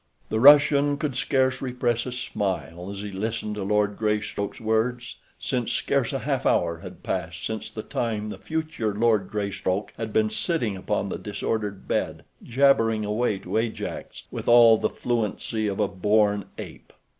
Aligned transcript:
The 0.29 0.39
Russian 0.39 0.97
could 0.97 1.15
scarce 1.15 1.61
repress 1.61 2.07
a 2.07 2.11
smile 2.11 2.89
as 2.89 3.01
he 3.03 3.11
listened 3.11 3.53
to 3.53 3.61
Lord 3.61 3.97
Greystoke's 3.97 4.59
words, 4.59 5.17
since 5.37 5.71
scarce 5.71 6.11
a 6.11 6.17
half 6.17 6.43
hour 6.43 6.79
had 6.79 7.03
passed 7.03 7.45
since 7.45 7.69
the 7.69 7.83
time 7.83 8.29
the 8.29 8.39
future 8.39 8.95
Lord 8.95 9.29
Greystoke 9.29 9.93
had 9.97 10.11
been 10.11 10.31
sitting 10.31 10.75
upon 10.75 11.09
the 11.09 11.19
disordered 11.19 11.87
bed 11.87 12.23
jabbering 12.41 13.05
away 13.05 13.37
to 13.37 13.57
Ajax 13.59 14.23
with 14.31 14.47
all 14.47 14.79
the 14.79 14.89
fluency 14.89 15.67
of 15.67 15.79
a 15.79 15.87
born 15.87 16.45
ape. 16.57 16.93